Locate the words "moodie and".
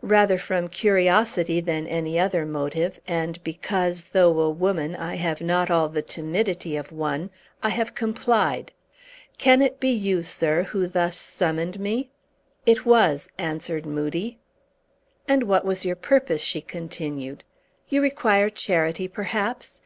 13.84-15.42